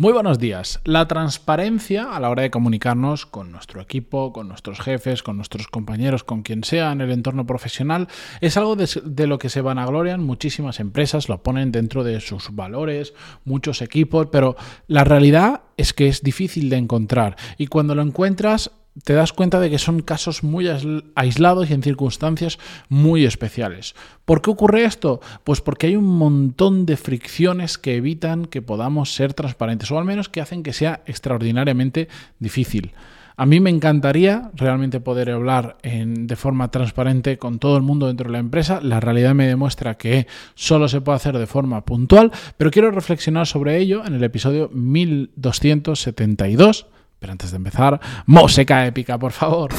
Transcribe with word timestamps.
Muy 0.00 0.12
buenos 0.12 0.38
días. 0.38 0.78
La 0.84 1.08
transparencia 1.08 2.14
a 2.14 2.20
la 2.20 2.30
hora 2.30 2.44
de 2.44 2.52
comunicarnos 2.52 3.26
con 3.26 3.50
nuestro 3.50 3.80
equipo, 3.80 4.32
con 4.32 4.46
nuestros 4.46 4.78
jefes, 4.78 5.24
con 5.24 5.34
nuestros 5.34 5.66
compañeros, 5.66 6.22
con 6.22 6.42
quien 6.42 6.62
sea 6.62 6.92
en 6.92 7.00
el 7.00 7.10
entorno 7.10 7.46
profesional, 7.46 8.06
es 8.40 8.56
algo 8.56 8.76
de, 8.76 9.26
lo 9.26 9.40
que 9.40 9.48
se 9.48 9.60
vanaglorian 9.60 10.22
muchísimas 10.22 10.78
empresas, 10.78 11.28
lo 11.28 11.42
ponen 11.42 11.72
dentro 11.72 12.04
de 12.04 12.20
sus 12.20 12.54
valores, 12.54 13.12
muchos 13.44 13.82
equipos, 13.82 14.28
pero 14.30 14.54
la 14.86 15.02
realidad 15.02 15.62
es 15.76 15.92
que 15.92 16.06
es 16.06 16.22
difícil 16.22 16.70
de 16.70 16.76
encontrar 16.76 17.34
y 17.56 17.66
cuando 17.66 17.96
lo 17.96 18.02
encuentras 18.02 18.70
te 19.04 19.14
das 19.14 19.32
cuenta 19.32 19.60
de 19.60 19.70
que 19.70 19.78
son 19.78 20.02
casos 20.02 20.42
muy 20.42 20.68
aislados 21.14 21.70
y 21.70 21.74
en 21.74 21.82
circunstancias 21.82 22.58
muy 22.88 23.24
especiales. 23.24 23.94
¿Por 24.24 24.42
qué 24.42 24.50
ocurre 24.50 24.84
esto? 24.84 25.20
Pues 25.44 25.60
porque 25.60 25.88
hay 25.88 25.96
un 25.96 26.18
montón 26.18 26.86
de 26.86 26.96
fricciones 26.96 27.78
que 27.78 27.96
evitan 27.96 28.46
que 28.46 28.62
podamos 28.62 29.14
ser 29.14 29.34
transparentes, 29.34 29.90
o 29.90 29.98
al 29.98 30.04
menos 30.04 30.28
que 30.28 30.40
hacen 30.40 30.62
que 30.62 30.72
sea 30.72 31.02
extraordinariamente 31.06 32.08
difícil. 32.38 32.92
A 33.40 33.46
mí 33.46 33.60
me 33.60 33.70
encantaría 33.70 34.50
realmente 34.54 34.98
poder 34.98 35.30
hablar 35.30 35.78
de 35.84 36.34
forma 36.34 36.72
transparente 36.72 37.38
con 37.38 37.60
todo 37.60 37.76
el 37.76 37.84
mundo 37.84 38.08
dentro 38.08 38.26
de 38.26 38.32
la 38.32 38.40
empresa. 38.40 38.80
La 38.82 38.98
realidad 38.98 39.32
me 39.32 39.46
demuestra 39.46 39.96
que 39.96 40.26
solo 40.56 40.88
se 40.88 41.00
puede 41.00 41.14
hacer 41.16 41.38
de 41.38 41.46
forma 41.46 41.84
puntual, 41.84 42.32
pero 42.56 42.72
quiero 42.72 42.90
reflexionar 42.90 43.46
sobre 43.46 43.78
ello 43.78 44.04
en 44.04 44.14
el 44.14 44.24
episodio 44.24 44.70
1272 44.72 46.86
pero 47.18 47.32
antes 47.32 47.50
de 47.50 47.56
empezar, 47.56 48.00
música 48.26 48.86
épica, 48.86 49.18
por 49.18 49.32
favor. 49.32 49.70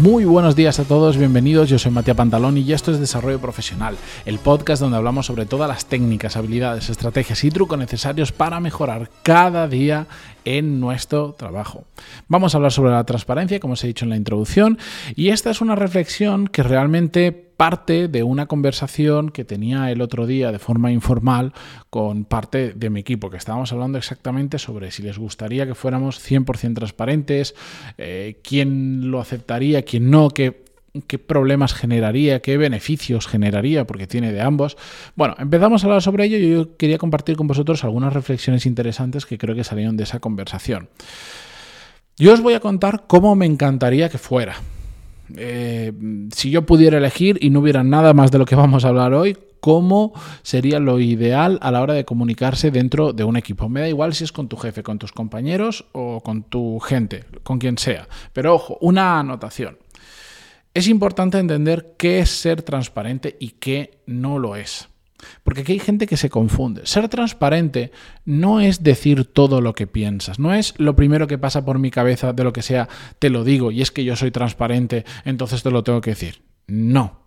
Muy 0.00 0.24
buenos 0.24 0.56
días 0.56 0.80
a 0.80 0.84
todos, 0.84 1.18
bienvenidos. 1.18 1.68
Yo 1.68 1.78
soy 1.78 1.92
Matías 1.92 2.16
Pantaloni 2.16 2.60
y 2.62 2.72
esto 2.72 2.90
es 2.90 2.98
Desarrollo 2.98 3.38
Profesional, 3.38 3.98
el 4.24 4.38
podcast 4.38 4.80
donde 4.80 4.96
hablamos 4.96 5.26
sobre 5.26 5.44
todas 5.44 5.68
las 5.68 5.84
técnicas, 5.84 6.38
habilidades, 6.38 6.88
estrategias 6.88 7.44
y 7.44 7.50
trucos 7.50 7.78
necesarios 7.78 8.32
para 8.32 8.60
mejorar 8.60 9.10
cada 9.22 9.68
día 9.68 10.06
en 10.46 10.80
nuestro 10.80 11.34
trabajo. 11.34 11.84
Vamos 12.28 12.54
a 12.54 12.56
hablar 12.56 12.72
sobre 12.72 12.92
la 12.92 13.04
transparencia, 13.04 13.60
como 13.60 13.74
os 13.74 13.84
he 13.84 13.88
dicho 13.88 14.06
en 14.06 14.08
la 14.08 14.16
introducción, 14.16 14.78
y 15.16 15.28
esta 15.28 15.50
es 15.50 15.60
una 15.60 15.74
reflexión 15.74 16.48
que 16.48 16.62
realmente 16.62 17.49
parte 17.60 18.08
de 18.08 18.22
una 18.22 18.46
conversación 18.46 19.28
que 19.28 19.44
tenía 19.44 19.90
el 19.90 20.00
otro 20.00 20.26
día 20.26 20.50
de 20.50 20.58
forma 20.58 20.92
informal 20.92 21.52
con 21.90 22.24
parte 22.24 22.72
de 22.72 22.88
mi 22.88 23.00
equipo, 23.00 23.28
que 23.28 23.36
estábamos 23.36 23.70
hablando 23.70 23.98
exactamente 23.98 24.58
sobre 24.58 24.90
si 24.90 25.02
les 25.02 25.18
gustaría 25.18 25.66
que 25.66 25.74
fuéramos 25.74 26.26
100% 26.26 26.74
transparentes, 26.74 27.54
eh, 27.98 28.40
quién 28.42 29.10
lo 29.10 29.20
aceptaría, 29.20 29.82
quién 29.82 30.10
no, 30.10 30.30
qué 30.30 30.64
qué 31.06 31.18
problemas 31.18 31.74
generaría, 31.74 32.40
qué 32.40 32.56
beneficios 32.56 33.26
generaría, 33.26 33.86
porque 33.86 34.06
tiene 34.06 34.32
de 34.32 34.40
ambos. 34.40 34.78
Bueno, 35.14 35.36
empezamos 35.38 35.84
a 35.84 35.86
hablar 35.86 36.00
sobre 36.00 36.24
ello 36.24 36.38
y 36.38 36.50
yo 36.50 36.76
quería 36.78 36.96
compartir 36.96 37.36
con 37.36 37.46
vosotros 37.46 37.84
algunas 37.84 38.14
reflexiones 38.14 38.64
interesantes 38.64 39.26
que 39.26 39.36
creo 39.36 39.54
que 39.54 39.64
salieron 39.64 39.98
de 39.98 40.04
esa 40.04 40.18
conversación. 40.18 40.88
Yo 42.16 42.32
os 42.32 42.40
voy 42.40 42.54
a 42.54 42.60
contar 42.60 43.04
cómo 43.06 43.36
me 43.36 43.44
encantaría 43.44 44.08
que 44.08 44.16
fuera. 44.16 44.56
Eh, 45.36 45.92
si 46.34 46.50
yo 46.50 46.66
pudiera 46.66 46.98
elegir 46.98 47.38
y 47.40 47.50
no 47.50 47.60
hubiera 47.60 47.82
nada 47.82 48.14
más 48.14 48.30
de 48.30 48.38
lo 48.38 48.44
que 48.44 48.56
vamos 48.56 48.84
a 48.84 48.88
hablar 48.88 49.14
hoy, 49.14 49.36
cómo 49.60 50.12
sería 50.42 50.80
lo 50.80 50.98
ideal 51.00 51.58
a 51.62 51.70
la 51.70 51.82
hora 51.82 51.94
de 51.94 52.04
comunicarse 52.04 52.70
dentro 52.70 53.12
de 53.12 53.24
un 53.24 53.36
equipo. 53.36 53.68
Me 53.68 53.80
da 53.80 53.88
igual 53.88 54.14
si 54.14 54.24
es 54.24 54.32
con 54.32 54.48
tu 54.48 54.56
jefe, 54.56 54.82
con 54.82 54.98
tus 54.98 55.12
compañeros 55.12 55.86
o 55.92 56.20
con 56.20 56.42
tu 56.42 56.78
gente, 56.80 57.24
con 57.42 57.58
quien 57.58 57.78
sea. 57.78 58.08
Pero 58.32 58.54
ojo, 58.54 58.78
una 58.80 59.20
anotación. 59.20 59.78
Es 60.72 60.86
importante 60.86 61.38
entender 61.38 61.94
qué 61.98 62.20
es 62.20 62.30
ser 62.30 62.62
transparente 62.62 63.36
y 63.40 63.50
qué 63.50 64.02
no 64.06 64.38
lo 64.38 64.56
es. 64.56 64.89
Porque 65.42 65.62
aquí 65.62 65.72
hay 65.72 65.78
gente 65.78 66.06
que 66.06 66.16
se 66.16 66.30
confunde. 66.30 66.82
Ser 66.84 67.08
transparente 67.08 67.92
no 68.24 68.60
es 68.60 68.82
decir 68.82 69.24
todo 69.24 69.60
lo 69.60 69.74
que 69.74 69.86
piensas, 69.86 70.38
no 70.38 70.54
es 70.54 70.74
lo 70.78 70.96
primero 70.96 71.26
que 71.26 71.38
pasa 71.38 71.64
por 71.64 71.78
mi 71.78 71.90
cabeza 71.90 72.32
de 72.32 72.44
lo 72.44 72.52
que 72.52 72.62
sea, 72.62 72.88
te 73.18 73.30
lo 73.30 73.44
digo 73.44 73.70
y 73.70 73.82
es 73.82 73.90
que 73.90 74.04
yo 74.04 74.16
soy 74.16 74.30
transparente, 74.30 75.04
entonces 75.24 75.62
te 75.62 75.70
lo 75.70 75.84
tengo 75.84 76.00
que 76.00 76.10
decir. 76.10 76.42
No. 76.66 77.20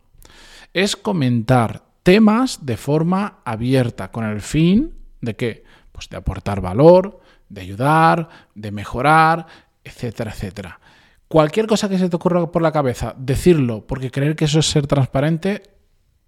Es 0.73 0.95
comentar 0.95 1.83
temas 2.03 2.65
de 2.65 2.77
forma 2.77 3.39
abierta 3.45 4.11
con 4.11 4.25
el 4.25 4.41
fin 4.41 4.93
de 5.21 5.35
qué? 5.35 5.63
Pues 5.91 6.09
de 6.09 6.17
aportar 6.17 6.61
valor, 6.61 7.21
de 7.49 7.61
ayudar, 7.61 8.29
de 8.55 8.71
mejorar, 8.71 9.45
etcétera, 9.83 10.31
etcétera. 10.31 10.79
Cualquier 11.27 11.65
cosa 11.65 11.89
que 11.89 11.97
se 11.97 12.09
te 12.09 12.15
ocurra 12.15 12.51
por 12.51 12.61
la 12.61 12.71
cabeza, 12.71 13.15
decirlo 13.17 13.85
porque 13.87 14.11
creer 14.11 14.35
que 14.35 14.45
eso 14.45 14.59
es 14.59 14.67
ser 14.67 14.85
transparente, 14.85 15.63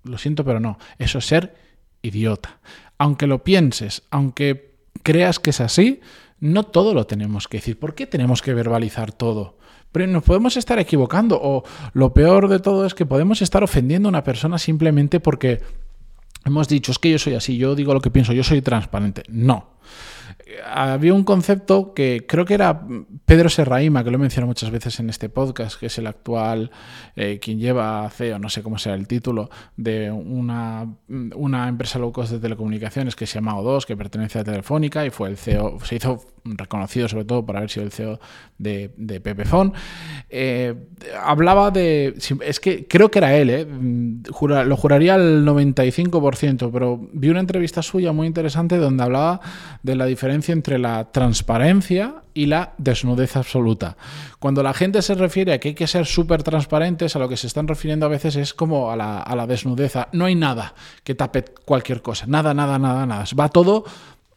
lo 0.05 0.17
siento, 0.17 0.45
pero 0.45 0.59
no. 0.59 0.77
Eso 0.97 1.19
es 1.19 1.25
ser 1.25 1.55
idiota. 2.01 2.59
Aunque 2.97 3.27
lo 3.27 3.43
pienses, 3.43 4.03
aunque 4.09 4.75
creas 5.03 5.39
que 5.39 5.49
es 5.49 5.61
así, 5.61 6.01
no 6.39 6.63
todo 6.63 6.93
lo 6.93 7.05
tenemos 7.05 7.47
que 7.47 7.57
decir. 7.57 7.79
¿Por 7.79 7.95
qué 7.95 8.07
tenemos 8.07 8.41
que 8.41 8.53
verbalizar 8.53 9.11
todo? 9.11 9.57
Pero 9.91 10.07
nos 10.07 10.23
podemos 10.23 10.57
estar 10.57 10.77
equivocando 10.79 11.39
o 11.41 11.63
lo 11.93 12.13
peor 12.13 12.49
de 12.49 12.59
todo 12.59 12.85
es 12.85 12.93
que 12.93 13.05
podemos 13.05 13.41
estar 13.41 13.63
ofendiendo 13.63 14.07
a 14.07 14.11
una 14.11 14.23
persona 14.23 14.57
simplemente 14.57 15.19
porque 15.19 15.61
hemos 16.43 16.67
dicho, 16.67 16.91
es 16.91 16.99
que 16.99 17.11
yo 17.11 17.19
soy 17.19 17.35
así, 17.35 17.57
yo 17.57 17.75
digo 17.75 17.93
lo 17.93 18.01
que 18.01 18.11
pienso, 18.11 18.33
yo 18.33 18.43
soy 18.43 18.61
transparente. 18.61 19.23
No 19.29 19.74
había 20.65 21.13
un 21.13 21.23
concepto 21.23 21.93
que 21.93 22.25
creo 22.27 22.45
que 22.45 22.53
era 22.53 22.81
Pedro 23.25 23.49
Serraima, 23.49 24.03
que 24.03 24.11
lo 24.11 24.17
he 24.17 24.19
mencionado 24.19 24.47
muchas 24.47 24.69
veces 24.69 24.99
en 24.99 25.09
este 25.09 25.29
podcast, 25.29 25.79
que 25.79 25.87
es 25.87 25.97
el 25.97 26.07
actual, 26.07 26.71
eh, 27.15 27.39
quien 27.41 27.59
lleva 27.59 28.09
CEO, 28.09 28.39
no 28.39 28.49
sé 28.49 28.61
cómo 28.61 28.77
sea 28.77 28.93
el 28.93 29.07
título, 29.07 29.49
de 29.75 30.11
una, 30.11 30.87
una 31.07 31.67
empresa 31.67 31.99
low 31.99 32.11
cost 32.11 32.31
de 32.31 32.39
telecomunicaciones 32.39 33.15
que 33.15 33.25
se 33.25 33.35
llama 33.35 33.55
O2, 33.55 33.85
que 33.85 33.97
pertenece 33.97 34.39
a 34.39 34.43
Telefónica 34.43 35.05
y 35.05 35.09
fue 35.09 35.29
el 35.29 35.37
CEO, 35.37 35.79
se 35.83 35.95
hizo 35.95 36.25
reconocido 36.45 37.07
sobre 37.07 37.25
todo 37.25 37.45
por 37.45 37.57
haber 37.57 37.69
sido 37.69 37.85
el 37.85 37.91
CEO 37.91 38.19
de, 38.57 38.93
de 38.97 39.19
Pepefon. 39.19 39.73
Eh, 40.29 40.75
hablaba 41.21 41.71
de, 41.71 42.15
es 42.41 42.59
que 42.59 42.87
creo 42.87 43.09
que 43.09 43.19
era 43.19 43.35
él, 43.35 43.49
eh, 43.49 43.65
lo 43.65 44.77
juraría 44.77 45.15
al 45.15 45.45
95%, 45.45 46.69
pero 46.71 47.09
vi 47.13 47.29
una 47.29 47.39
entrevista 47.39 47.81
suya 47.81 48.11
muy 48.11 48.27
interesante 48.27 48.77
donde 48.77 49.03
hablaba 49.03 49.41
de 49.85 49.95
la 49.95 50.07
diferencia 50.07 50.51
entre 50.51 50.79
la 50.79 51.11
transparencia 51.11 52.23
y 52.33 52.47
la 52.47 52.73
desnudez 52.79 53.35
absoluta. 53.35 53.97
Cuando 54.39 54.63
la 54.63 54.73
gente 54.73 55.03
se 55.03 55.13
refiere 55.13 55.53
a 55.53 55.59
que 55.59 55.69
hay 55.69 55.73
que 55.75 55.85
ser 55.85 56.07
súper 56.07 56.41
transparentes, 56.41 57.15
a 57.15 57.19
lo 57.19 57.29
que 57.29 57.37
se 57.37 57.45
están 57.45 57.67
refiriendo 57.67 58.07
a 58.07 58.09
veces 58.09 58.35
es 58.35 58.55
como 58.55 58.89
a 58.91 58.95
la, 58.95 59.19
a 59.19 59.35
la 59.35 59.45
desnudez. 59.45 59.93
No 60.11 60.25
hay 60.25 60.33
nada 60.33 60.73
que 61.03 61.13
tape 61.13 61.45
cualquier 61.65 62.01
cosa. 62.01 62.25
Nada, 62.27 62.55
nada, 62.55 62.79
nada, 62.79 63.05
nada. 63.05 63.25
Va 63.39 63.49
todo 63.49 63.85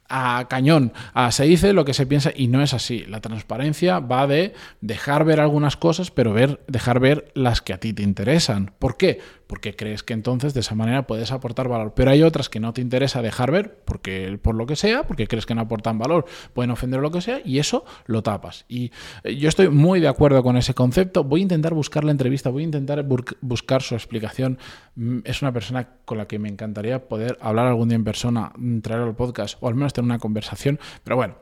a 0.09 0.47
cañón. 0.49 0.93
se 1.31 1.45
dice 1.45 1.73
lo 1.73 1.85
que 1.85 1.95
se 1.95 2.07
piensa 2.07 2.31
y 2.35 2.49
no 2.49 2.63
es 2.63 2.75
así. 2.75 3.05
La 3.07 3.21
transparencia 3.21 4.01
va 4.01 4.27
de 4.27 4.55
dejar 4.81 5.25
ver 5.25 5.41
algunas 5.41 5.77
cosas, 5.77 6.11
pero 6.11 6.33
ver, 6.33 6.61
dejar 6.67 7.01
ver 7.01 7.31
las 7.35 7.61
que 7.63 7.73
a 7.73 7.79
ti 7.79 7.93
te 7.93 8.03
interesan. 8.03 8.73
¿Por 8.79 8.97
qué? 8.97 9.21
Porque 9.49 9.75
crees 9.75 10.05
que 10.05 10.15
entonces 10.15 10.55
de 10.55 10.61
esa 10.61 10.77
manera 10.77 11.09
puedes 11.09 11.33
aportar 11.33 11.69
valor. 11.69 11.95
Pero 11.97 12.13
hay 12.13 12.23
otras 12.23 12.49
que 12.49 12.61
no 12.61 12.73
te 12.73 12.81
interesa 12.81 13.21
dejar 13.21 13.51
ver, 13.51 13.81
porque 13.85 14.39
por 14.41 14.55
lo 14.55 14.67
que 14.67 14.77
sea, 14.77 15.03
porque 15.03 15.27
crees 15.27 15.47
que 15.47 15.57
no 15.57 15.63
aportan 15.63 15.99
valor, 15.99 16.27
pueden 16.53 16.71
ofender 16.71 17.01
lo 17.01 17.11
que 17.11 17.21
sea, 17.21 17.41
y 17.45 17.59
eso 17.59 17.85
lo 18.07 18.23
tapas. 18.23 18.65
Y 18.69 18.93
eh, 19.25 19.35
yo 19.37 19.49
estoy 19.49 19.69
muy 19.69 19.99
de 19.99 20.07
acuerdo 20.07 20.45
con 20.45 20.57
ese 20.57 20.75
concepto. 20.75 21.25
Voy 21.25 21.41
a 21.41 21.43
intentar 21.43 21.75
buscar 21.75 22.05
la 22.05 22.13
entrevista, 22.13 22.51
voy 22.51 22.63
a 22.63 22.67
intentar 22.67 23.05
buscar 23.41 23.83
su 23.83 23.97
explicación. 23.97 24.59
Mm, 24.95 25.19
es 25.25 25.43
una 25.43 25.53
persona 25.53 25.89
con 26.05 26.19
la 26.19 26.29
que 26.29 26.39
me 26.39 26.49
encantaría 26.49 27.09
poder 27.09 27.37
hablar 27.41 27.67
algún 27.67 27.89
día 27.89 27.97
en 27.97 28.05
persona, 28.05 28.53
mm, 28.57 28.79
traer 28.81 29.03
al 29.03 29.17
podcast, 29.17 29.59
o 29.61 29.69
al 29.69 29.75
menos 29.75 29.93
tener 29.93 30.05
una 30.05 30.19
conversación. 30.21 30.79
Pero 31.03 31.17
bueno. 31.17 31.35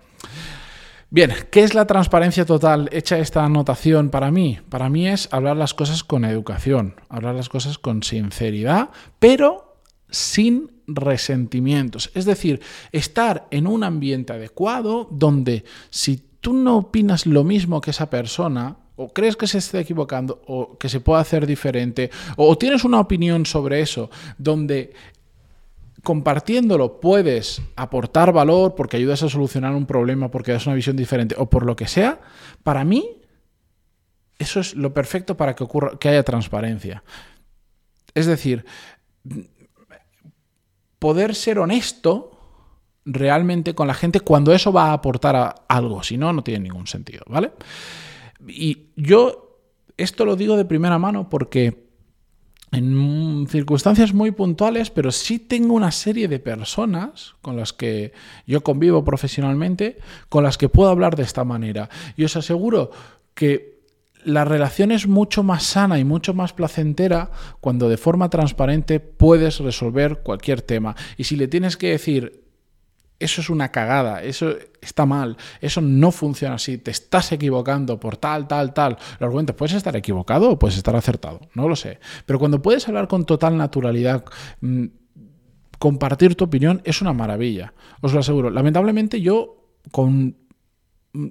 Bien, 1.16 1.32
¿qué 1.50 1.62
es 1.62 1.72
la 1.72 1.87
transparencia 1.87 2.44
total? 2.44 2.91
Hecha 2.93 3.16
esta 3.16 3.43
anotación 3.43 4.10
para 4.10 4.30
mí. 4.30 4.59
Para 4.68 4.91
mí 4.91 5.09
es 5.09 5.30
hablar 5.33 5.57
las 5.57 5.72
cosas 5.72 6.04
con 6.04 6.27
educación, 6.27 6.97
hablar 7.09 7.34
las 7.34 7.48
cosas 7.48 7.78
con 7.78 8.03
sinceridad, 8.03 8.91
pero 9.18 9.80
sin 10.10 10.83
resentimientos. 10.86 12.10
Es 12.13 12.27
decir, 12.27 12.60
estar 12.92 13.48
en 13.51 13.66
un 13.66 13.83
ambiente 13.83 14.34
adecuado 14.34 15.09
donde 15.10 15.65
si 15.89 16.22
tú 16.42 16.53
no 16.53 16.77
opinas 16.77 17.24
lo 17.24 17.45
mismo 17.45 17.80
que 17.80 17.92
esa 17.92 18.10
persona, 18.10 18.77
o 18.97 19.15
crees 19.15 19.36
que 19.36 19.47
se 19.47 19.57
está 19.57 19.80
equivocando, 19.80 20.42
o 20.47 20.77
que 20.77 20.91
se 20.91 21.01
puede 21.01 21.22
hacer 21.22 21.47
diferente, 21.47 22.10
o 22.36 22.59
tienes 22.59 22.84
una 22.84 23.01
opinión 23.01 23.47
sobre 23.47 23.80
eso, 23.80 24.10
donde 24.36 24.92
compartiéndolo 26.07 27.01
puedes 27.01 27.61
aportar 27.75 28.33
valor 28.33 28.77
porque 28.77 28.97
ayudas 28.97 29.25
a 29.25 29.29
solucionar 29.29 29.75
un 29.75 29.87
problema, 29.87 30.31
porque 30.31 30.53
das 30.53 30.65
una 30.65 30.77
visión 30.77 30.97
diferente 30.97 31.35
o 31.37 31.51
por 31.51 31.67
lo 31.67 31.75
que 31.75 31.89
sea, 31.89 32.21
para 32.63 32.85
mí 32.85 33.23
eso 34.39 34.61
es 34.61 34.77
lo 34.77 34.95
perfecto 34.95 35.37
para 35.37 35.57
que 35.57 35.65
ocurra 35.65 35.99
que 35.99 36.09
haya 36.09 36.23
transparencia. 36.23 37.03
Es 38.15 38.27
decir, 38.27 38.65
poder 41.01 41.35
ser 41.35 41.59
honesto 41.59 42.39
realmente 43.05 43.75
con 43.75 43.89
la 43.89 43.95
gente 43.95 44.21
cuando 44.21 44.53
eso 44.53 44.73
va 44.73 44.91
a 44.91 44.93
aportar 44.93 45.65
algo, 45.67 46.05
si 46.05 46.17
no, 46.17 46.33
no 46.33 46.45
tiene 46.45 46.61
ningún 46.61 46.87
sentido, 46.87 47.25
¿vale? 47.27 47.51
Y 48.47 48.91
yo 48.95 49.59
esto 49.97 50.25
lo 50.25 50.37
digo 50.37 50.57
de 50.57 50.67
primera 50.67 51.01
mano 51.01 51.29
porque 51.29 51.85
en 52.72 53.47
circunstancias 53.48 54.13
muy 54.13 54.33
puntuales, 54.33 54.91
pero 54.91 55.13
sí 55.13 55.39
tengo 55.39 55.74
una 55.74 55.92
serie 55.92 56.28
de 56.28 56.39
personas 56.39 57.34
con 57.41 57.57
las 57.57 57.72
que 57.72 58.13
yo 58.47 58.63
convivo 58.63 59.04
profesionalmente, 59.04 59.98
con 60.28 60.45
las 60.45 60.59
que 60.59 60.68
puedo 60.68 60.91
hablar 60.91 61.16
de 61.16 61.22
esta 61.22 61.45
manera. 61.45 61.89
Y 62.16 62.24
os 62.24 62.36
aseguro 62.36 62.91
que 63.34 63.77
la 64.24 64.45
relación 64.45 64.91
es 64.91 65.07
mucho 65.07 65.45
más 65.45 65.63
sana 65.63 66.01
y 66.01 66.04
mucho 66.04 66.34
más 66.34 66.53
placentera 66.53 67.30
cuando 67.60 67.89
de 67.89 67.97
forma 67.97 68.28
transparente 68.28 68.98
puedes 68.98 69.60
resolver 69.60 70.19
cualquier 70.24 70.62
tema. 70.62 70.97
Y 71.16 71.24
si 71.24 71.36
le 71.36 71.47
tienes 71.47 71.77
que 71.77 71.91
decir, 71.91 72.46
eso 73.18 73.41
es 73.41 73.51
una 73.51 73.71
cagada, 73.71 74.22
eso 74.22 74.54
está 74.80 75.07
mal, 75.07 75.36
eso 75.60 75.80
no 75.80 76.10
funciona 76.13 76.57
así, 76.57 76.78
te 76.78 76.91
estás 76.91 77.33
equivocando 77.33 77.98
por 77.98 78.16
tal, 78.16 78.47
tal, 78.47 78.74
tal. 78.74 78.97
Los 79.18 79.22
argumentos, 79.22 79.57
puedes 79.57 79.74
estar 79.74 79.97
equivocado 79.97 80.51
o 80.51 80.59
puedes 80.59 80.77
estar 80.77 80.95
acertado, 80.97 81.41
no 81.54 81.68
lo 81.68 81.77
sé. 81.77 81.98
Pero 82.27 82.39
cuando 82.39 82.60
puedes 82.60 82.86
hablar 82.89 83.09
con 83.09 83.24
total 83.24 83.57
naturalidad, 83.57 84.24
mm, 84.60 84.84
compartir 85.78 86.34
tu 86.34 86.45
opinión 86.45 86.83
es 86.84 87.01
una 87.01 87.13
maravilla, 87.13 87.72
os 88.01 88.13
lo 88.13 88.21
aseguro. 88.21 88.51
Lamentablemente 88.51 89.21
yo 89.21 89.72
con, 89.91 90.36
mm, 91.12 91.28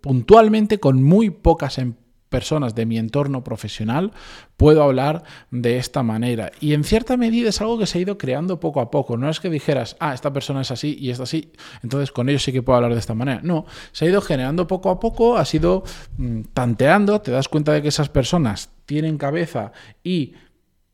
puntualmente 0.00 0.80
con 0.80 1.02
muy 1.02 1.30
pocas 1.30 1.78
empresas 1.78 2.07
personas 2.28 2.74
de 2.74 2.86
mi 2.86 2.98
entorno 2.98 3.44
profesional, 3.44 4.12
puedo 4.56 4.82
hablar 4.82 5.22
de 5.50 5.78
esta 5.78 6.02
manera. 6.02 6.50
Y 6.60 6.74
en 6.74 6.84
cierta 6.84 7.16
medida 7.16 7.48
es 7.48 7.60
algo 7.60 7.78
que 7.78 7.86
se 7.86 7.98
ha 7.98 8.00
ido 8.00 8.18
creando 8.18 8.60
poco 8.60 8.80
a 8.80 8.90
poco. 8.90 9.16
No 9.16 9.28
es 9.30 9.40
que 9.40 9.50
dijeras, 9.50 9.96
ah, 10.00 10.14
esta 10.14 10.32
persona 10.32 10.62
es 10.62 10.70
así 10.70 10.96
y 10.98 11.10
esta 11.10 11.24
así, 11.24 11.52
entonces 11.82 12.12
con 12.12 12.28
ellos 12.28 12.42
sí 12.42 12.52
que 12.52 12.62
puedo 12.62 12.76
hablar 12.76 12.92
de 12.92 13.00
esta 13.00 13.14
manera. 13.14 13.40
No, 13.42 13.66
se 13.92 14.04
ha 14.04 14.08
ido 14.08 14.20
generando 14.20 14.66
poco 14.66 14.90
a 14.90 15.00
poco, 15.00 15.38
ha 15.38 15.44
ido 15.52 15.84
mm, 16.16 16.42
tanteando, 16.52 17.20
te 17.20 17.30
das 17.30 17.48
cuenta 17.48 17.72
de 17.72 17.82
que 17.82 17.88
esas 17.88 18.08
personas 18.08 18.70
tienen 18.86 19.18
cabeza 19.18 19.72
y 20.02 20.32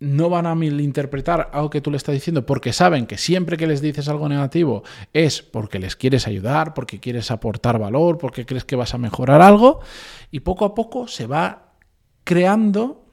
no 0.04 0.28
van 0.28 0.46
a 0.46 0.54
malinterpretar 0.54 1.50
algo 1.52 1.70
que 1.70 1.80
tú 1.80 1.90
le 1.90 1.96
estás 1.96 2.14
diciendo 2.14 2.46
porque 2.46 2.72
saben 2.72 3.06
que 3.06 3.18
siempre 3.18 3.56
que 3.56 3.66
les 3.66 3.80
dices 3.80 4.08
algo 4.08 4.28
negativo 4.28 4.82
es 5.12 5.42
porque 5.42 5.78
les 5.78 5.96
quieres 5.96 6.26
ayudar, 6.26 6.74
porque 6.74 7.00
quieres 7.00 7.30
aportar 7.30 7.78
valor, 7.78 8.18
porque 8.18 8.46
crees 8.46 8.64
que 8.64 8.76
vas 8.76 8.94
a 8.94 8.98
mejorar 8.98 9.42
algo 9.42 9.80
y 10.30 10.40
poco 10.40 10.64
a 10.64 10.74
poco 10.74 11.08
se 11.08 11.26
va 11.26 11.74
creando 12.24 13.06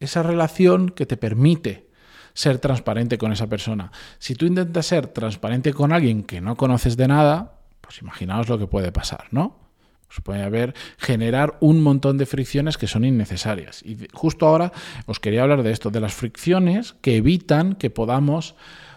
esa 0.00 0.22
relación 0.22 0.90
que 0.90 1.06
te 1.06 1.16
permite 1.16 1.90
ser 2.34 2.58
transparente 2.58 3.16
con 3.16 3.32
esa 3.32 3.46
persona. 3.46 3.90
Si 4.18 4.34
tú 4.34 4.44
intentas 4.46 4.86
ser 4.86 5.06
transparente 5.06 5.72
con 5.72 5.92
alguien 5.92 6.22
que 6.22 6.42
no 6.42 6.56
conoces 6.56 6.96
de 6.96 7.08
nada, 7.08 7.60
pues 7.80 8.00
imaginaos 8.02 8.48
lo 8.48 8.58
que 8.58 8.66
puede 8.66 8.92
pasar, 8.92 9.24
¿no? 9.30 9.65
Puede 10.24 10.42
haber 10.42 10.74
generar 10.98 11.56
un 11.60 11.82
montón 11.82 12.18
de 12.18 12.26
fricciones 12.26 12.78
que 12.78 12.86
son 12.86 13.04
innecesarias. 13.04 13.82
Y 13.84 13.96
justo 14.12 14.46
ahora 14.46 14.72
os 15.06 15.20
quería 15.20 15.42
hablar 15.42 15.62
de 15.62 15.72
esto, 15.72 15.90
de 15.90 16.00
las 16.00 16.14
fricciones 16.14 16.94
que 17.00 17.16
evitan 17.16 17.74
que 17.74 17.90
podamos 17.90 18.54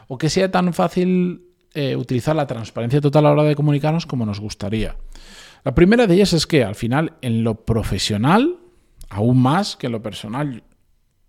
o 0.08 0.18
que 0.18 0.30
sea 0.30 0.50
tan 0.50 0.74
fácil 0.74 1.44
eh, 1.74 1.96
utilizar 1.96 2.36
la 2.36 2.48
transparencia 2.48 3.02
total 3.02 3.26
a 3.26 3.30
la 3.30 3.42
hora 3.42 3.50
de 3.50 3.56
comunicarnos 3.56 4.06
como 4.06 4.26
nos 4.26 4.40
gustaría. 4.40 4.96
La 5.64 5.76
primera 5.76 6.08
de 6.08 6.16
ellas 6.16 6.34
es 6.34 6.48
que 6.48 6.64
al 6.64 6.76
final 6.76 7.14
en 7.22 7.44
lo 7.44 7.66
profesional, 7.66 8.58
aún 9.10 9.42
más 9.42 9.76
que 9.76 9.88
en 9.88 9.92
lo 9.92 10.02
personal, 10.02 10.64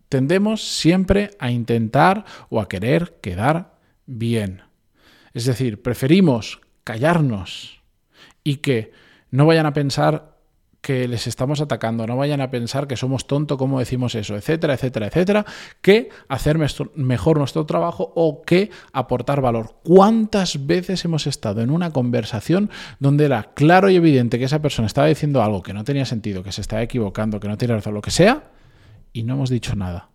tendemos 0.08 0.62
siempre 0.62 1.30
a 1.38 1.50
intentar 1.50 2.24
o 2.48 2.60
a 2.60 2.68
querer 2.68 3.18
quedar 3.20 3.76
bien. 4.06 4.62
Es 5.34 5.44
decir, 5.44 5.82
preferimos 5.82 6.60
callarnos 6.84 7.82
y 8.42 8.56
que 8.56 8.92
no 9.30 9.46
vayan 9.46 9.66
a 9.66 9.72
pensar 9.72 10.40
que 10.80 11.06
les 11.08 11.26
estamos 11.26 11.60
atacando, 11.60 12.06
no 12.06 12.16
vayan 12.16 12.40
a 12.40 12.50
pensar 12.50 12.86
que 12.86 12.96
somos 12.96 13.26
tontos 13.26 13.58
como 13.58 13.78
decimos 13.78 14.14
eso, 14.14 14.36
etcétera, 14.36 14.74
etcétera, 14.74 15.08
etcétera, 15.08 15.46
que 15.82 16.08
hacer 16.28 16.58
mejor 16.94 17.38
nuestro 17.38 17.66
trabajo 17.66 18.12
o 18.14 18.42
que 18.42 18.70
aportar 18.92 19.40
valor. 19.40 19.76
¿Cuántas 19.84 20.66
veces 20.66 21.04
hemos 21.04 21.26
estado 21.26 21.60
en 21.60 21.70
una 21.70 21.92
conversación 21.92 22.70
donde 22.98 23.26
era 23.26 23.50
claro 23.54 23.90
y 23.90 23.96
evidente 23.96 24.38
que 24.38 24.44
esa 24.44 24.62
persona 24.62 24.86
estaba 24.86 25.08
diciendo 25.08 25.42
algo 25.42 25.62
que 25.62 25.74
no 25.74 25.84
tenía 25.84 26.06
sentido, 26.06 26.42
que 26.42 26.52
se 26.52 26.62
estaba 26.62 26.82
equivocando, 26.82 27.40
que 27.40 27.48
no 27.48 27.58
tiene 27.58 27.74
razón, 27.74 27.94
lo 27.94 28.02
que 28.02 28.10
sea, 28.10 28.44
y 29.12 29.24
no 29.24 29.34
hemos 29.34 29.50
dicho 29.50 29.76
nada? 29.76 30.09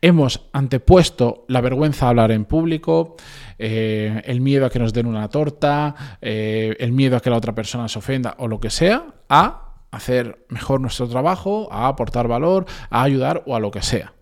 Hemos 0.00 0.48
antepuesto 0.52 1.44
la 1.48 1.60
vergüenza 1.60 2.06
a 2.06 2.10
hablar 2.10 2.32
en 2.32 2.44
público, 2.44 3.16
eh, 3.58 4.22
el 4.24 4.40
miedo 4.40 4.66
a 4.66 4.70
que 4.70 4.78
nos 4.78 4.92
den 4.92 5.06
una 5.06 5.28
torta, 5.28 6.18
eh, 6.20 6.76
el 6.78 6.92
miedo 6.92 7.16
a 7.16 7.20
que 7.20 7.30
la 7.30 7.36
otra 7.36 7.54
persona 7.54 7.88
se 7.88 7.98
ofenda 7.98 8.34
o 8.38 8.48
lo 8.48 8.60
que 8.60 8.70
sea, 8.70 9.06
a 9.28 9.76
hacer 9.90 10.46
mejor 10.48 10.80
nuestro 10.80 11.08
trabajo, 11.08 11.68
a 11.70 11.88
aportar 11.88 12.28
valor, 12.28 12.66
a 12.90 13.02
ayudar 13.02 13.42
o 13.46 13.56
a 13.56 13.60
lo 13.60 13.70
que 13.70 13.82
sea. 13.82 14.14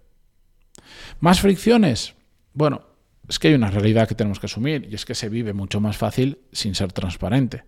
¿Más 1.21 1.41
fricciones? 1.41 2.15
Bueno, 2.53 2.83
es 3.29 3.39
que 3.39 3.49
hay 3.49 3.55
una 3.55 3.71
realidad 3.71 4.09
que 4.09 4.15
tenemos 4.15 4.41
que 4.41 4.47
asumir 4.47 4.89
y 4.91 4.95
es 4.95 5.05
que 5.05 5.15
se 5.15 5.29
vive 5.29 5.53
mucho 5.53 5.81
más 5.81 5.97
fácil 5.97 6.39
sin 6.53 6.75
ser 6.75 6.93
transparente. 6.93 7.65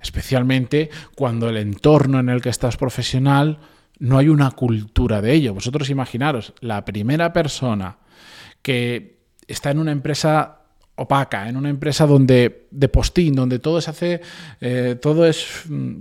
Especialmente 0.00 0.90
cuando 1.16 1.48
el 1.48 1.56
entorno 1.56 2.20
en 2.20 2.28
el 2.28 2.40
que 2.40 2.48
estás 2.48 2.76
profesional 2.76 3.58
no 4.00 4.18
hay 4.18 4.28
una 4.28 4.50
cultura 4.50 5.22
de 5.22 5.32
ello. 5.32 5.54
Vosotros 5.54 5.88
imaginaros, 5.90 6.54
la 6.60 6.84
primera 6.84 7.32
persona 7.32 7.98
que 8.62 9.20
está 9.46 9.70
en 9.70 9.78
una 9.78 9.92
empresa 9.92 10.59
opaca, 11.00 11.48
en 11.48 11.56
una 11.56 11.70
empresa 11.70 12.06
donde 12.06 12.66
de 12.70 12.88
postín, 12.88 13.34
donde 13.34 13.58
todo 13.58 13.80
se 13.80 13.90
hace, 13.90 14.20
eh, 14.60 14.96
todo 15.00 15.26
es 15.26 15.46
mm, 15.68 15.98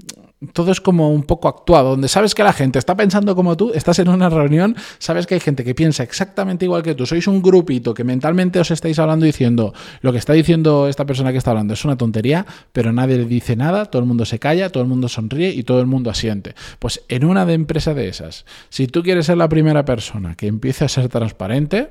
todo 0.54 0.72
es 0.72 0.80
como 0.80 1.12
un 1.12 1.24
poco 1.24 1.48
actuado, 1.50 1.92
donde 1.92 2.08
sabes 2.08 2.34
que 2.34 2.44
la 2.44 2.54
gente 2.54 2.80
está 2.80 2.96
pensando 2.96 3.36
como 3.36 3.58
tú, 3.58 3.72
estás 3.74 4.00
en 4.00 4.08
una 4.08 4.30
reunión, 4.30 4.76
sabes 4.98 5.28
que 5.28 5.34
hay 5.34 5.40
gente 5.42 5.66
que 5.66 5.76
piensa 5.76 6.04
exactamente 6.04 6.64
igual 6.64 6.82
que 6.82 6.96
tú, 6.96 7.06
sois 7.06 7.28
un 7.28 7.42
grupito 7.42 7.94
que 7.94 8.06
mentalmente 8.06 8.60
os 8.60 8.72
estáis 8.72 9.00
hablando 9.00 9.26
diciendo 9.26 9.74
lo 10.02 10.12
que 10.12 10.18
está 10.18 10.34
diciendo 10.34 10.88
esta 10.88 11.06
persona 11.06 11.32
que 11.32 11.38
está 11.38 11.52
hablando 11.52 11.74
es 11.74 11.84
una 11.84 11.98
tontería, 11.98 12.46
pero 12.72 12.94
nadie 12.94 13.18
le 13.18 13.26
dice 13.26 13.56
nada, 13.56 13.86
todo 13.86 14.02
el 14.02 14.08
mundo 14.08 14.26
se 14.26 14.40
calla, 14.40 14.70
todo 14.70 14.84
el 14.84 14.90
mundo 14.90 15.10
sonríe 15.10 15.50
y 15.50 15.64
todo 15.64 15.82
el 15.82 15.88
mundo 15.88 16.10
asiente. 16.10 16.56
Pues 16.80 17.04
en 17.10 17.26
una 17.26 17.46
de 17.46 17.54
empresa 17.54 17.94
de 17.94 18.08
esas, 18.08 18.46
si 18.70 18.88
tú 18.88 19.04
quieres 19.04 19.26
ser 19.26 19.38
la 19.38 19.50
primera 19.50 19.84
persona 19.84 20.36
que 20.36 20.48
empiece 20.48 20.86
a 20.86 20.90
ser 20.90 21.10
transparente, 21.10 21.90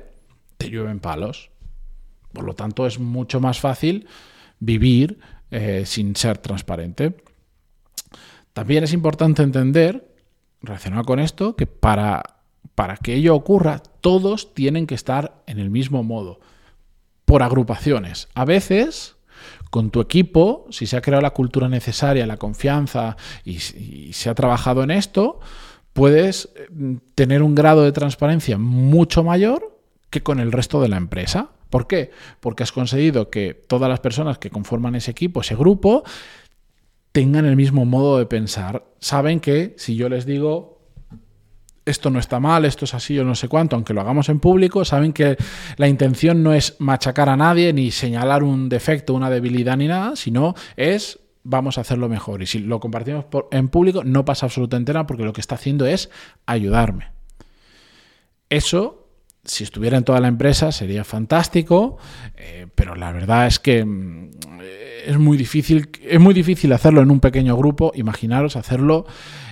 te 0.57 0.69
llueven 0.69 0.99
palos. 0.99 1.51
Por 2.33 2.43
lo 2.43 2.53
tanto, 2.53 2.85
es 2.85 2.99
mucho 2.99 3.39
más 3.39 3.59
fácil 3.59 4.07
vivir 4.59 5.19
eh, 5.51 5.83
sin 5.85 6.15
ser 6.15 6.37
transparente. 6.37 7.15
También 8.53 8.83
es 8.83 8.93
importante 8.93 9.41
entender, 9.41 10.13
relacionado 10.61 11.03
con 11.05 11.19
esto, 11.19 11.55
que 11.55 11.65
para, 11.65 12.23
para 12.75 12.97
que 12.97 13.15
ello 13.15 13.35
ocurra, 13.35 13.79
todos 14.01 14.53
tienen 14.53 14.85
que 14.85 14.95
estar 14.95 15.43
en 15.47 15.59
el 15.59 15.69
mismo 15.69 16.03
modo, 16.03 16.39
por 17.25 17.41
agrupaciones. 17.41 18.27
A 18.33 18.45
veces, 18.45 19.15
con 19.71 19.91
tu 19.91 20.01
equipo, 20.01 20.67
si 20.69 20.87
se 20.87 20.97
ha 20.97 21.01
creado 21.01 21.21
la 21.21 21.31
cultura 21.31 21.69
necesaria, 21.69 22.27
la 22.27 22.37
confianza 22.37 23.17
y, 23.43 23.55
y 23.55 24.13
se 24.13 24.29
ha 24.29 24.35
trabajado 24.35 24.83
en 24.83 24.91
esto, 24.91 25.39
puedes 25.93 26.49
eh, 26.55 26.67
tener 27.15 27.43
un 27.43 27.55
grado 27.55 27.83
de 27.83 27.91
transparencia 27.91 28.57
mucho 28.57 29.23
mayor 29.23 29.79
que 30.09 30.21
con 30.21 30.39
el 30.39 30.51
resto 30.51 30.81
de 30.81 30.89
la 30.89 30.97
empresa. 30.97 31.49
¿Por 31.69 31.87
qué? 31.87 32.11
Porque 32.39 32.63
has 32.63 32.71
conseguido 32.71 33.29
que 33.29 33.53
todas 33.53 33.89
las 33.89 33.99
personas 33.99 34.37
que 34.37 34.49
conforman 34.49 34.95
ese 34.95 35.11
equipo, 35.11 35.41
ese 35.41 35.55
grupo, 35.55 36.03
tengan 37.11 37.45
el 37.45 37.55
mismo 37.55 37.85
modo 37.85 38.17
de 38.17 38.25
pensar. 38.25 38.85
Saben 38.99 39.39
que 39.39 39.75
si 39.77 39.95
yo 39.95 40.09
les 40.09 40.25
digo 40.25 40.79
esto 41.89 42.09
no 42.09 42.19
está 42.19 42.39
mal, 42.39 42.65
esto 42.65 42.85
es 42.85 42.93
así 42.93 43.17
o 43.17 43.23
no 43.23 43.35
sé 43.35 43.47
cuánto, 43.47 43.75
aunque 43.75 43.93
lo 43.93 44.01
hagamos 44.01 44.29
en 44.29 44.39
público, 44.39 44.85
saben 44.85 45.11
que 45.11 45.37
la 45.77 45.87
intención 45.87 46.43
no 46.43 46.53
es 46.53 46.75
machacar 46.79 47.29
a 47.29 47.37
nadie 47.37 47.73
ni 47.73 47.91
señalar 47.91 48.43
un 48.43 48.69
defecto, 48.69 49.13
una 49.13 49.29
debilidad 49.29 49.75
ni 49.77 49.87
nada, 49.87 50.15
sino 50.15 50.53
es 50.77 51.19
vamos 51.43 51.77
a 51.77 51.81
hacerlo 51.81 52.07
mejor. 52.09 52.41
Y 52.41 52.45
si 52.45 52.59
lo 52.59 52.79
compartimos 52.79 53.25
en 53.51 53.69
público, 53.69 54.03
no 54.03 54.23
pasa 54.23 54.45
absolutamente 54.45 54.93
nada 54.93 55.07
porque 55.07 55.23
lo 55.23 55.33
que 55.33 55.41
está 55.41 55.55
haciendo 55.55 55.85
es 55.85 56.09
ayudarme. 56.45 57.07
Eso 58.49 58.98
si 59.49 59.63
estuviera 59.63 59.97
en 59.97 60.03
toda 60.03 60.19
la 60.19 60.27
empresa 60.27 60.71
sería 60.71 61.03
fantástico, 61.03 61.97
eh, 62.37 62.67
pero 62.75 62.95
la 62.95 63.11
verdad 63.11 63.47
es 63.47 63.59
que 63.59 63.83
mm, 63.83 64.29
es 65.05 65.17
muy 65.17 65.37
difícil, 65.37 65.89
es 66.03 66.19
muy 66.19 66.33
difícil 66.33 66.71
hacerlo 66.71 67.01
en 67.01 67.09
un 67.09 67.19
pequeño 67.19 67.57
grupo, 67.57 67.91
imaginaros 67.95 68.55
hacerlo 68.55 69.05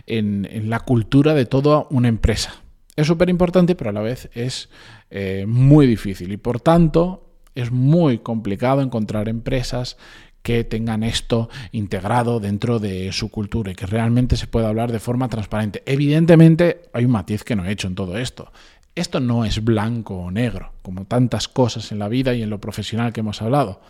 en, 0.06 0.70
la 0.70 0.80
cultura 0.82 1.34
de 1.34 1.46
toda 1.46 1.88
una 1.90 2.08
empresa. 2.08 2.62
Es 2.96 3.08
súper 3.08 3.30
importante, 3.30 3.76
pero 3.76 3.90
a 3.90 3.94
la 3.94 4.02
vez 4.02 4.30
es 4.34 4.70
eh, 5.10 5.46
muy 5.48 5.88
difícil 5.88 6.32
y 6.32 6.38
por 6.38 6.62
tanto 6.62 7.32
es 7.56 7.72
muy 7.72 8.20
complicado 8.20 8.82
encontrar 8.82 9.30
empresas 9.30 9.98
que 10.44 10.64
tengan 10.64 11.04
esto 11.04 11.50
integrado 11.72 12.40
dentro 12.40 12.80
de 12.80 13.12
su 13.12 13.30
cultura 13.30 13.72
y 13.72 13.76
que 13.76 13.86
realmente 13.86 14.38
se 14.38 14.48
pueda 14.48 14.70
hablar 14.70 14.92
de 14.92 15.00
forma 15.00 15.28
transparente. 15.28 15.84
Evidentemente 15.86 16.84
hay 16.94 17.06
un 17.06 17.12
matiz 17.12 17.44
que 17.44 17.56
no 17.56 17.66
he 17.66 17.72
hecho 17.72 17.88
en 17.88 17.96
todo 17.96 18.18
esto 18.18 18.52
esto 19.00 19.20
no 19.20 19.46
es 19.46 19.64
blanco 19.64 20.16
o 20.16 20.32
negro, 20.32 20.74
como 20.82 21.06
tantas 21.06 21.48
cosas 21.48 21.92
en 21.92 22.00
la 22.00 22.08
vida 22.08 22.34
y 22.34 22.42
en 22.42 22.50
lo 22.50 22.60
profesional 22.60 23.14
que 23.14 23.22
hemos 23.22 23.42
hablado. 23.42 23.82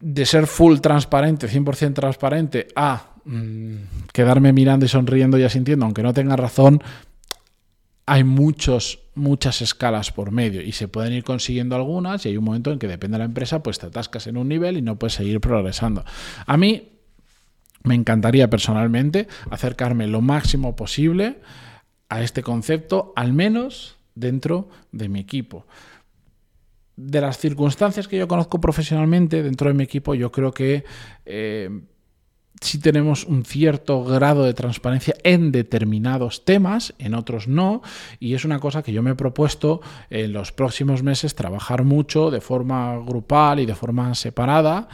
de 0.00 0.26
ser 0.26 0.46
full 0.46 0.78
transparente, 0.78 1.48
100% 1.48 1.92
transparente, 1.92 2.68
a 2.76 3.14
mm, 3.24 3.74
quedarme 4.12 4.52
mirando 4.52 4.86
y 4.86 4.88
sonriendo 4.88 5.36
y 5.38 5.42
asintiendo, 5.42 5.84
aunque 5.84 6.04
no 6.04 6.12
tenga 6.14 6.36
razón, 6.36 6.80
hay 8.08 8.24
muchos, 8.24 9.00
muchas 9.16 9.60
escalas 9.60 10.12
por 10.12 10.30
medio 10.30 10.62
y 10.62 10.72
se 10.72 10.88
pueden 10.88 11.12
ir 11.12 11.24
consiguiendo 11.24 11.76
algunas 11.76 12.24
y 12.24 12.30
hay 12.30 12.36
un 12.36 12.44
momento 12.44 12.72
en 12.72 12.78
que 12.78 12.86
depende 12.86 13.16
de 13.16 13.18
la 13.18 13.24
empresa, 13.24 13.62
pues 13.62 13.78
te 13.78 13.86
atascas 13.86 14.26
en 14.28 14.36
un 14.36 14.48
nivel 14.48 14.76
y 14.76 14.82
no 14.82 14.98
puedes 14.98 15.14
seguir 15.14 15.40
progresando. 15.40 16.04
A 16.46 16.56
mí 16.56 16.88
me 17.82 17.94
encantaría 17.94 18.48
personalmente 18.48 19.28
acercarme 19.50 20.06
lo 20.06 20.20
máximo 20.20 20.74
posible 20.74 21.40
a 22.08 22.22
este 22.22 22.42
concepto, 22.42 23.12
al 23.16 23.32
menos 23.32 23.96
dentro 24.14 24.68
de 24.92 25.08
mi 25.08 25.20
equipo. 25.20 25.66
De 26.96 27.20
las 27.20 27.38
circunstancias 27.38 28.08
que 28.08 28.18
yo 28.18 28.26
conozco 28.26 28.60
profesionalmente 28.60 29.42
dentro 29.42 29.68
de 29.68 29.74
mi 29.74 29.84
equipo, 29.84 30.14
yo 30.14 30.32
creo 30.32 30.52
que 30.52 30.84
eh, 31.26 31.70
si 32.60 32.78
tenemos 32.78 33.24
un 33.24 33.44
cierto 33.44 34.04
grado 34.04 34.44
de 34.44 34.54
transparencia 34.54 35.14
en 35.22 35.52
determinados 35.52 36.44
temas, 36.44 36.94
en 36.98 37.14
otros 37.14 37.48
no, 37.48 37.82
y 38.18 38.34
es 38.34 38.44
una 38.44 38.58
cosa 38.58 38.82
que 38.82 38.92
yo 38.92 39.02
me 39.02 39.10
he 39.10 39.14
propuesto 39.14 39.80
en 40.10 40.32
los 40.32 40.52
próximos 40.52 41.02
meses 41.02 41.34
trabajar 41.34 41.84
mucho 41.84 42.30
de 42.30 42.40
forma 42.40 42.96
grupal 42.98 43.60
y 43.60 43.66
de 43.66 43.74
forma 43.74 44.14
separada 44.14 44.88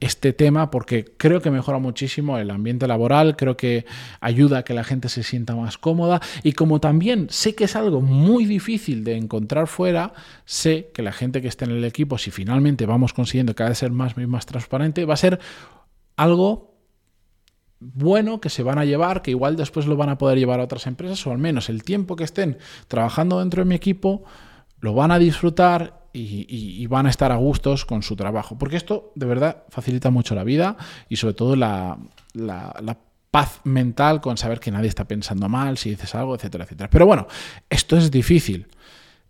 este 0.00 0.32
tema 0.32 0.70
porque 0.70 1.04
creo 1.16 1.40
que 1.40 1.50
mejora 1.50 1.78
muchísimo 1.78 2.38
el 2.38 2.50
ambiente 2.50 2.86
laboral, 2.86 3.36
creo 3.36 3.56
que 3.56 3.84
ayuda 4.20 4.58
a 4.58 4.62
que 4.64 4.74
la 4.74 4.84
gente 4.84 5.08
se 5.08 5.22
sienta 5.22 5.54
más 5.54 5.78
cómoda 5.78 6.20
y 6.42 6.52
como 6.52 6.80
también 6.80 7.26
sé 7.30 7.54
que 7.54 7.64
es 7.64 7.76
algo 7.76 8.00
muy 8.00 8.46
difícil 8.46 9.04
de 9.04 9.16
encontrar 9.16 9.66
fuera, 9.66 10.14
sé 10.46 10.90
que 10.94 11.02
la 11.02 11.12
gente 11.12 11.42
que 11.42 11.48
esté 11.48 11.66
en 11.66 11.72
el 11.72 11.84
equipo, 11.84 12.18
si 12.18 12.30
finalmente 12.30 12.86
vamos 12.86 13.12
consiguiendo 13.12 13.54
cada 13.54 13.70
vez 13.70 13.78
ser 13.78 13.90
más 13.90 14.16
más 14.16 14.46
transparente, 14.46 15.04
va 15.04 15.14
a 15.14 15.18
ser 15.18 15.38
algo 16.16 16.69
bueno 17.80 18.40
que 18.40 18.50
se 18.50 18.62
van 18.62 18.78
a 18.78 18.84
llevar, 18.84 19.22
que 19.22 19.30
igual 19.30 19.56
después 19.56 19.86
lo 19.86 19.96
van 19.96 20.10
a 20.10 20.18
poder 20.18 20.38
llevar 20.38 20.60
a 20.60 20.64
otras 20.64 20.86
empresas, 20.86 21.26
o 21.26 21.32
al 21.32 21.38
menos 21.38 21.68
el 21.68 21.82
tiempo 21.82 22.14
que 22.16 22.24
estén 22.24 22.58
trabajando 22.88 23.40
dentro 23.40 23.62
de 23.62 23.68
mi 23.68 23.74
equipo, 23.74 24.22
lo 24.80 24.94
van 24.94 25.10
a 25.10 25.18
disfrutar 25.18 26.00
y, 26.12 26.86
van 26.86 27.06
a 27.06 27.10
estar 27.10 27.30
a 27.30 27.36
gustos 27.36 27.84
con 27.84 28.02
su 28.02 28.16
trabajo. 28.16 28.58
Porque 28.58 28.76
esto 28.76 29.12
de 29.14 29.26
verdad 29.26 29.64
facilita 29.68 30.10
mucho 30.10 30.34
la 30.34 30.44
vida 30.44 30.76
y 31.08 31.16
sobre 31.16 31.34
todo 31.34 31.56
la, 31.56 31.98
la 32.34 32.98
paz 33.30 33.60
mental 33.64 34.20
con 34.20 34.36
saber 34.36 34.60
que 34.60 34.70
nadie 34.70 34.88
está 34.88 35.06
pensando 35.06 35.48
mal, 35.48 35.78
si 35.78 35.90
dices 35.90 36.14
algo, 36.14 36.34
etcétera, 36.34 36.64
etcétera. 36.64 36.90
Pero 36.90 37.06
bueno, 37.06 37.26
esto 37.68 37.96
es 37.96 38.10
difícil. 38.10 38.66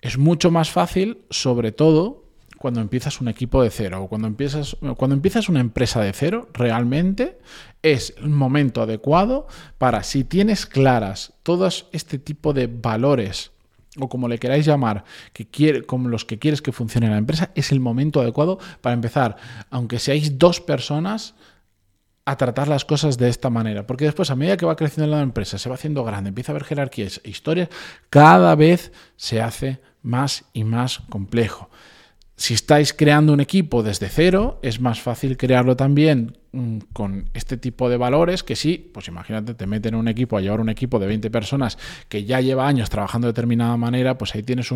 Es 0.01 0.17
mucho 0.17 0.51
más 0.51 0.71
fácil, 0.71 1.19
sobre 1.29 1.73
todo, 1.73 2.25
cuando 2.59 2.81
empiezas 2.81 3.21
un 3.21 3.29
equipo 3.29 3.63
de 3.63 3.71
cero 3.71 4.03
o 4.03 4.09
cuando 4.09 4.27
empiezas, 4.27 4.77
cuando 4.97 5.15
empiezas 5.15 5.49
una 5.49 5.61
empresa 5.61 6.01
de 6.01 6.13
cero, 6.13 6.49
realmente 6.53 7.39
es 7.83 8.15
el 8.19 8.31
momento 8.31 8.83
adecuado 8.83 9.47
para, 9.79 10.03
si 10.03 10.25
tienes 10.25 10.67
claras 10.67 11.33
todos 11.43 11.87
este 11.93 12.19
tipo 12.19 12.53
de 12.53 12.67
valores 12.67 13.53
o 13.99 14.09
como 14.09 14.29
le 14.29 14.39
queráis 14.39 14.65
llamar, 14.65 15.05
que 15.33 15.47
quiere, 15.47 15.83
como 15.83 16.09
los 16.09 16.25
que 16.25 16.39
quieres 16.39 16.63
que 16.63 16.73
funcione 16.73 17.09
la 17.09 17.19
empresa, 17.19 17.51
es 17.55 17.73
el 17.73 17.81
momento 17.81 18.21
adecuado 18.21 18.59
para 18.81 18.95
empezar, 18.95 19.37
aunque 19.71 19.99
seáis 19.99 20.39
dos 20.39 20.61
personas, 20.61 21.35
a 22.25 22.37
tratar 22.37 22.69
las 22.69 22.85
cosas 22.85 23.19
de 23.19 23.29
esta 23.29 23.51
manera. 23.51 23.87
Porque 23.87 24.05
después, 24.05 24.31
a 24.31 24.37
medida 24.37 24.57
que 24.57 24.67
va 24.67 24.77
creciendo 24.77 25.13
la 25.13 25.23
empresa, 25.23 25.59
se 25.59 25.69
va 25.69 25.75
haciendo 25.75 26.05
grande, 26.05 26.29
empieza 26.29 26.53
a 26.53 26.55
haber 26.55 26.65
jerarquías 26.65 27.21
e 27.25 27.31
historias, 27.31 27.69
cada 28.09 28.55
vez 28.55 28.93
se 29.17 29.41
hace 29.41 29.81
más 30.03 30.45
y 30.53 30.63
más 30.63 31.01
complejo. 31.09 31.71
Si 32.37 32.55
estáis 32.55 32.95
creando 32.95 33.33
un 33.33 33.41
equipo 33.41 33.83
desde 33.83 34.09
cero, 34.09 34.61
es 34.63 34.81
más 34.81 35.01
fácil 35.01 35.37
crearlo 35.37 35.77
también 35.77 36.39
con 36.93 37.31
este 37.33 37.57
tipo 37.57 37.89
de 37.89 37.97
valores 37.97 38.43
que 38.43 38.57
sí, 38.57 38.91
pues 38.93 39.07
imagínate, 39.07 39.55
te 39.55 39.67
meten 39.67 39.95
en 39.95 40.01
un 40.01 40.09
equipo 40.09 40.37
a 40.37 40.41
llevar 40.41 40.61
un 40.61 40.69
equipo 40.69 40.99
de 40.99 41.07
20 41.07 41.31
personas 41.31 41.79
que 42.09 42.25
ya 42.25 42.41
lleva 42.41 42.67
años 42.67 42.91
trabajando 42.91 43.29
de 43.29 43.33
determinada 43.33 43.77
manera, 43.77 44.19
pues 44.19 44.35
ahí 44.35 44.43
tienes 44.43 44.71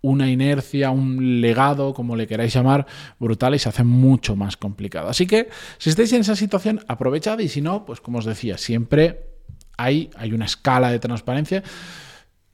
una 0.00 0.30
inercia, 0.30 0.90
un 0.90 1.40
legado, 1.40 1.92
como 1.92 2.16
le 2.16 2.26
queráis 2.26 2.54
llamar, 2.54 2.86
brutal 3.18 3.54
y 3.54 3.58
se 3.58 3.68
hace 3.68 3.84
mucho 3.84 4.34
más 4.34 4.56
complicado. 4.56 5.08
Así 5.08 5.26
que 5.26 5.50
si 5.78 5.90
estáis 5.90 6.12
en 6.14 6.22
esa 6.22 6.36
situación, 6.36 6.80
aprovechad 6.88 7.38
y 7.40 7.48
si 7.48 7.60
no, 7.60 7.84
pues 7.84 8.00
como 8.00 8.18
os 8.18 8.24
decía, 8.24 8.56
siempre 8.56 9.26
hay, 9.76 10.10
hay 10.16 10.32
una 10.32 10.46
escala 10.46 10.90
de 10.90 10.98
transparencia 10.98 11.62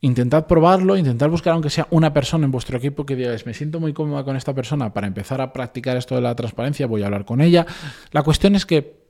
Intentad 0.02 0.46
probarlo, 0.46 0.96
intentad 0.96 1.30
buscar 1.30 1.54
aunque 1.54 1.70
sea 1.70 1.86
una 1.90 2.12
persona 2.12 2.44
en 2.44 2.50
vuestro 2.50 2.76
equipo 2.76 3.06
que 3.06 3.16
digáis, 3.16 3.46
me 3.46 3.54
siento 3.54 3.80
muy 3.80 3.92
cómoda 3.94 4.24
con 4.24 4.36
esta 4.36 4.52
persona 4.54 4.92
para 4.92 5.06
empezar 5.06 5.40
a 5.40 5.52
practicar 5.52 5.96
esto 5.96 6.14
de 6.14 6.20
la 6.20 6.34
transparencia, 6.34 6.86
voy 6.86 7.02
a 7.02 7.06
hablar 7.06 7.24
con 7.24 7.40
ella. 7.40 7.66
La 8.12 8.22
cuestión 8.22 8.54
es 8.56 8.66
que 8.66 9.05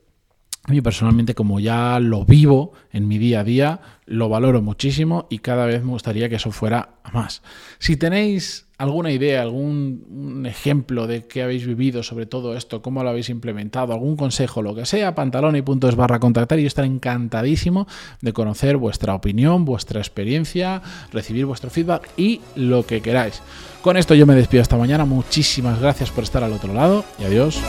mí 0.71 0.81
personalmente, 0.81 1.33
como 1.33 1.59
ya 1.59 1.99
lo 1.99 2.25
vivo 2.25 2.73
en 2.91 3.07
mi 3.07 3.17
día 3.17 3.39
a 3.39 3.43
día, 3.43 3.79
lo 4.05 4.27
valoro 4.29 4.61
muchísimo 4.61 5.27
y 5.29 5.39
cada 5.39 5.65
vez 5.65 5.83
me 5.83 5.91
gustaría 5.91 6.29
que 6.29 6.35
eso 6.35 6.51
fuera 6.51 6.89
a 7.03 7.11
más. 7.11 7.41
Si 7.79 7.95
tenéis 7.95 8.67
alguna 8.77 9.11
idea, 9.11 9.41
algún 9.41 10.45
ejemplo 10.45 11.07
de 11.07 11.25
qué 11.25 11.41
habéis 11.41 11.65
vivido 11.65 12.03
sobre 12.03 12.25
todo 12.25 12.55
esto, 12.55 12.81
cómo 12.81 13.03
lo 13.03 13.09
habéis 13.09 13.29
implementado, 13.29 13.93
algún 13.93 14.17
consejo, 14.17 14.61
lo 14.61 14.75
que 14.75 14.85
sea, 14.85 15.15
puntos 15.15 15.95
barra 15.95 16.19
contactar 16.19 16.59
y 16.59 16.63
yo 16.63 16.67
estaré 16.67 16.87
encantadísimo 16.87 17.87
de 18.21 18.33
conocer 18.33 18.77
vuestra 18.77 19.15
opinión, 19.15 19.65
vuestra 19.65 19.99
experiencia, 19.99 20.81
recibir 21.11 21.45
vuestro 21.45 21.69
feedback 21.69 22.09
y 22.17 22.41
lo 22.55 22.85
que 22.85 23.01
queráis. 23.01 23.41
Con 23.81 23.97
esto 23.97 24.15
yo 24.15 24.25
me 24.25 24.35
despido 24.35 24.61
esta 24.61 24.77
mañana, 24.77 25.05
muchísimas 25.05 25.79
gracias 25.79 26.11
por 26.11 26.23
estar 26.23 26.43
al 26.43 26.51
otro 26.51 26.73
lado 26.73 27.05
y 27.19 27.23
adiós. 27.23 27.61